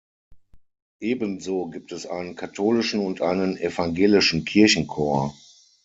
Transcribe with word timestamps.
Ebenso 0.99 1.67
gibt 1.69 1.91
es 1.91 2.07
einen 2.07 2.35
katholischen 2.35 3.01
und 3.01 3.21
einen 3.21 3.55
evangelischen 3.55 4.45
Kirchenchor. 4.45 5.35